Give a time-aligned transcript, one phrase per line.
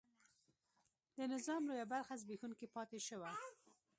[1.17, 3.31] د نظام لویه برخه زبېښونکې پاتې شوه.